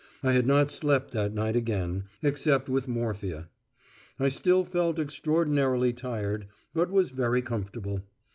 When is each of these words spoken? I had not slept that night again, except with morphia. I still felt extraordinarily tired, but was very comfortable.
I 0.23 0.31
had 0.33 0.47
not 0.47 0.71
slept 0.71 1.11
that 1.11 1.31
night 1.35 1.55
again, 1.55 2.05
except 2.23 2.67
with 2.69 2.87
morphia. 2.87 3.49
I 4.19 4.29
still 4.29 4.63
felt 4.65 4.97
extraordinarily 4.97 5.93
tired, 5.93 6.47
but 6.73 6.89
was 6.89 7.11
very 7.11 7.43
comfortable. 7.43 8.01